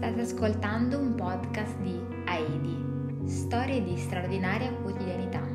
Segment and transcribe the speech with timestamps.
[0.00, 5.46] State ascoltando un podcast di Aedi, storie di straordinaria quotidianità,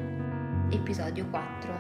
[0.69, 1.73] episodio 4.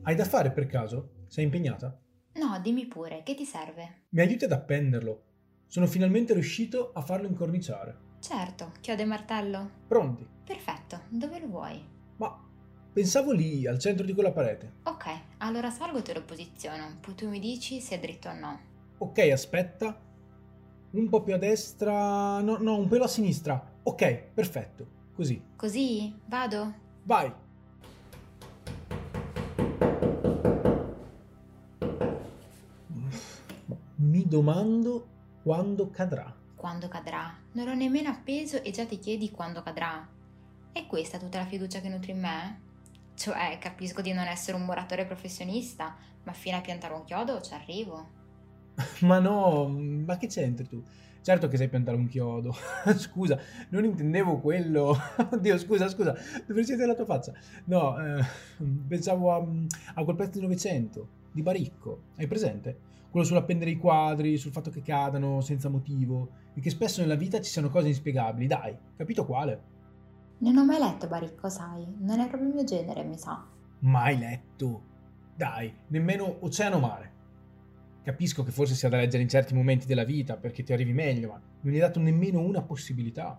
[0.00, 1.26] Hai da fare per caso?
[1.26, 1.94] Sei impegnata?
[2.36, 4.06] No, dimmi pure, che ti serve?
[4.12, 5.24] Mi aiuti ad appenderlo.
[5.66, 7.98] Sono finalmente riuscito a farlo incorniciare.
[8.20, 9.70] Certo, chiodo e martello.
[9.86, 10.26] Pronti?
[10.42, 11.84] Perfetto, dove lo vuoi?
[12.16, 12.49] Ma
[12.92, 14.72] pensavo lì, al centro di quella parete.
[14.84, 15.06] Ok,
[15.38, 18.60] allora salgo e te lo posiziono, poi tu mi dici se è dritto o no.
[18.98, 19.98] Ok, aspetta.
[20.90, 22.40] Un po' più a destra.
[22.40, 23.64] No, no, un pelo a sinistra.
[23.84, 24.98] Ok, perfetto.
[25.14, 25.40] Così.
[25.56, 26.14] Così?
[26.26, 26.74] Vado?
[27.04, 27.32] Vai.
[33.96, 35.06] Mi domando
[35.42, 36.34] quando cadrà.
[36.56, 37.38] Quando cadrà?
[37.52, 40.06] Non l'ho nemmeno appeso e già ti chiedi quando cadrà.
[40.72, 42.60] È questa tutta la fiducia che nutri in me?
[43.20, 47.52] Cioè, capisco di non essere un muratore professionista, ma fino a piantare un chiodo ci
[47.52, 48.08] arrivo.
[49.04, 50.82] Ma no, ma che c'entri tu?
[51.20, 52.56] Certo che sai piantare un chiodo.
[52.96, 54.96] scusa, non intendevo quello.
[55.32, 57.34] Oddio, scusa, scusa, dovresti vedere la tua faccia.
[57.66, 58.24] No, eh,
[58.88, 59.46] pensavo a,
[59.96, 62.04] a quel pezzo di Novecento, di Baricco.
[62.16, 62.78] Hai presente?
[63.10, 67.38] Quello sull'appendere i quadri, sul fatto che cadano senza motivo e che spesso nella vita
[67.42, 68.46] ci siano cose inspiegabili.
[68.46, 69.79] Dai, capito quale?
[70.40, 73.46] Non ho mai letto Baricco, sai, non è proprio il mio genere, mi sa.
[73.80, 74.82] Mai letto?
[75.36, 77.12] Dai, nemmeno Oceano Mare.
[78.02, 81.28] Capisco che forse sia da leggere in certi momenti della vita perché ti arrivi meglio,
[81.28, 83.38] ma non gli hai dato nemmeno una possibilità.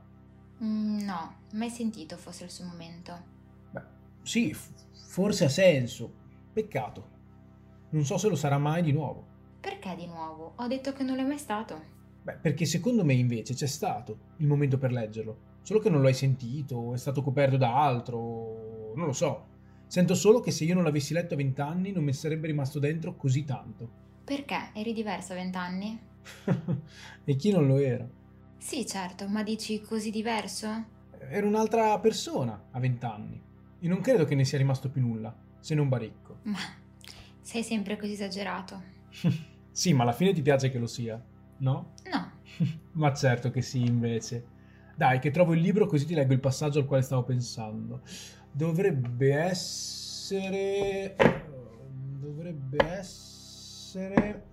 [0.64, 3.20] Mm, no, mai sentito fosse il suo momento.
[3.72, 3.84] Beh,
[4.22, 4.70] sì, f-
[5.08, 6.14] forse ha senso.
[6.54, 7.10] Peccato.
[7.90, 9.26] Non so se lo sarà mai di nuovo.
[9.60, 10.54] Perché di nuovo?
[10.56, 11.82] Ho detto che non l'è mai stato.
[12.22, 15.50] Beh, perché secondo me invece c'è stato il momento per leggerlo.
[15.62, 19.48] Solo che non lo hai sentito, è stato coperto da altro, non lo so.
[19.88, 23.16] Sento solo che se io non l'avessi letto a vent'anni non mi sarebbe rimasto dentro
[23.16, 23.90] così tanto.
[24.24, 24.72] Perché?
[24.74, 26.00] Eri diverso a vent'anni?
[27.26, 28.08] e chi non lo era?
[28.58, 30.86] Sì, certo, ma dici così diverso?
[31.30, 33.42] Era un'altra persona a vent'anni.
[33.80, 36.40] E non credo che ne sia rimasto più nulla, se non Baricco.
[36.44, 36.60] Ma
[37.42, 38.82] sei sempre così esagerato.
[39.72, 41.22] sì, ma alla fine ti piace che lo sia,
[41.58, 41.94] no?
[42.10, 42.32] No.
[42.94, 44.60] ma certo che sì, invece.
[45.02, 48.02] Dai, che trovo il libro così ti leggo il passaggio al quale stavo pensando.
[48.52, 51.16] Dovrebbe essere...
[52.20, 54.46] Dovrebbe essere...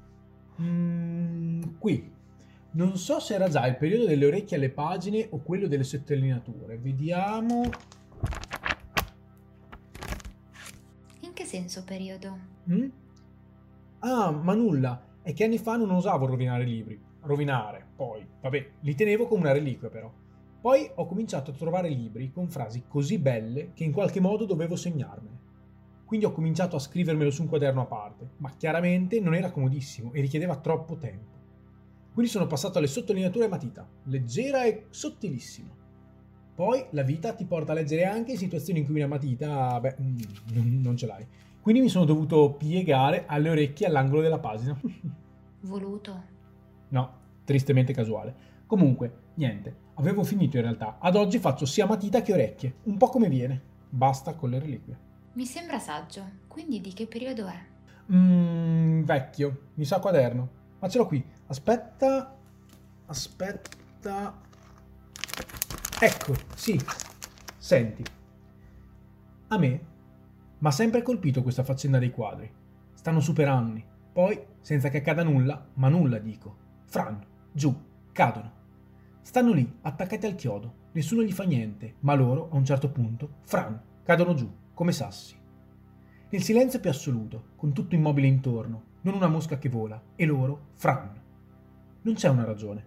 [0.59, 2.11] Mm, qui.
[2.71, 6.79] Non so se era già il periodo delle orecchie alle pagine o quello delle sottolineature.
[6.79, 7.65] Vediamo...
[11.21, 12.39] In che senso periodo?
[12.73, 12.89] Mm?
[13.99, 15.09] Ah, ma nulla.
[15.21, 16.99] È che anni fa non osavo rovinare libri.
[17.21, 18.27] Rovinare, poi.
[18.41, 20.11] Vabbè, li tenevo come una reliquia però.
[20.61, 24.75] Poi ho cominciato a trovare libri con frasi così belle che in qualche modo dovevo
[24.75, 25.47] segnarmene.
[26.05, 30.13] Quindi ho cominciato a scrivermelo su un quaderno a parte, ma chiaramente non era comodissimo
[30.13, 31.37] e richiedeva troppo tempo.
[32.13, 35.77] Quindi sono passato alle sottolineature a matita, leggera e sottilissima.
[36.55, 39.97] Poi la vita ti porta a leggere anche in situazioni in cui una matita, beh,
[40.55, 41.27] non ce l'hai.
[41.61, 44.77] Quindi mi sono dovuto piegare alle orecchie all'angolo della pagina.
[45.61, 46.23] Voluto?
[46.89, 47.13] No,
[47.45, 48.35] tristemente casuale.
[48.69, 50.99] Comunque, niente, avevo finito in realtà.
[51.01, 53.59] Ad oggi faccio sia matita che orecchie, un po' come viene.
[53.89, 54.99] Basta con le reliquie.
[55.33, 57.59] Mi sembra saggio, quindi di che periodo è?
[58.13, 60.51] Mmm, vecchio, mi sa quaderno.
[60.81, 61.25] Ma ce l'ho qui.
[61.47, 62.37] Aspetta.
[63.07, 64.39] Aspetta.
[65.99, 66.79] Ecco, sì.
[67.57, 68.03] Senti.
[69.49, 69.69] A me
[70.59, 72.53] mi ha sempre colpito questa faccenda dei quadri.
[72.93, 73.83] Stanno su per anni.
[74.13, 76.57] Poi, senza che accada nulla, ma nulla dico.
[76.85, 77.75] Fran, giù,
[78.13, 78.57] cadono.
[79.29, 80.87] Stanno lì, attaccati al chiodo.
[80.93, 85.37] Nessuno gli fa niente, ma loro, a un certo punto, Fran, cadono giù, come sassi.
[86.31, 90.69] Nel silenzio più assoluto, con tutto immobile intorno, non una mosca che vola, e loro,
[90.77, 91.13] Fran.
[92.01, 92.83] Non c'è una ragione.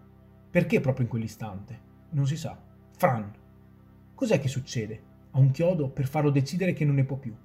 [0.49, 1.79] Perché proprio in quell'istante?
[2.09, 2.57] Non si sa.
[2.97, 3.31] Fran.
[4.15, 5.03] Cos'è che succede?
[5.29, 7.35] Ha un chiodo per farlo decidere che non ne può più.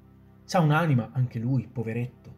[0.46, 2.34] C'ha un'anima, anche lui, poveretto.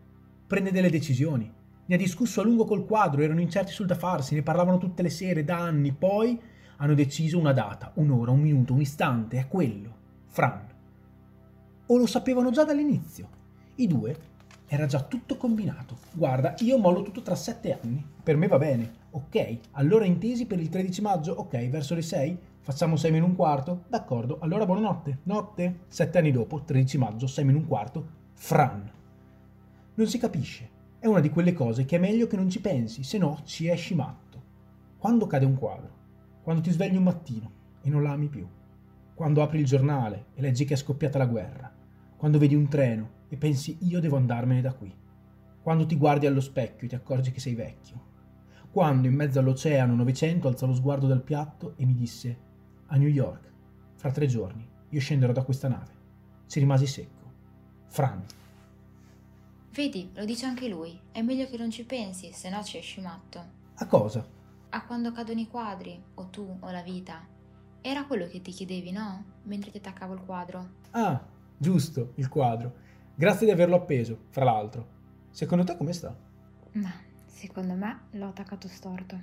[0.48, 1.54] Prende delle decisioni.
[1.88, 5.00] Ne ha discusso a lungo col quadro, erano incerti sul da farsi, ne parlavano tutte
[5.00, 6.38] le sere, da anni, poi
[6.76, 9.96] hanno deciso una data, un'ora, un minuto, un istante, è quello.
[10.26, 10.66] Fran.
[11.86, 13.28] O lo sapevano già dall'inizio?
[13.76, 14.16] I due
[14.66, 15.96] era già tutto combinato.
[16.12, 18.04] Guarda, io mollo tutto tra sette anni.
[18.22, 18.92] Per me va bene.
[19.12, 21.32] Ok, allora intesi per il 13 maggio?
[21.32, 22.38] Ok, verso le 6?
[22.60, 23.84] Facciamo 6 meno un quarto?
[23.88, 25.20] D'accordo, allora buonanotte.
[25.22, 25.78] Notte.
[25.88, 28.06] Sette anni dopo, 13 maggio, 6 meno un quarto.
[28.34, 28.90] Fran.
[29.94, 30.76] Non si capisce.
[31.00, 33.68] È una di quelle cose che è meglio che non ci pensi, se no ci
[33.68, 34.42] esci matto.
[34.98, 35.96] Quando cade un quadro?
[36.42, 37.52] Quando ti svegli un mattino
[37.82, 38.44] e non la ami più.
[39.14, 41.72] Quando apri il giornale e leggi che è scoppiata la guerra.
[42.16, 44.92] Quando vedi un treno e pensi io devo andarmene da qui.
[45.62, 48.06] Quando ti guardi allo specchio e ti accorgi che sei vecchio.
[48.72, 52.38] Quando in mezzo all'oceano Novecento alzò lo sguardo dal piatto e mi disse
[52.86, 53.52] a New York,
[53.94, 55.92] fra tre giorni, io scenderò da questa nave.
[56.48, 57.32] Ci rimasi secco.
[57.86, 58.24] Fran.
[59.78, 61.00] Vedi, lo dice anche lui.
[61.12, 63.40] È meglio che non ci pensi, se no ci esci matto.
[63.76, 64.26] A cosa?
[64.70, 67.24] A quando cadono i quadri, o tu, o la vita.
[67.80, 69.24] Era quello che ti chiedevi, no?
[69.44, 70.68] Mentre ti attaccavo il quadro.
[70.90, 71.24] Ah,
[71.56, 72.74] giusto, il quadro.
[73.14, 74.84] Grazie di averlo appeso, fra l'altro.
[75.30, 76.12] Secondo te come sta?
[76.72, 76.92] Ma
[77.26, 79.16] secondo me l'ho attaccato storto.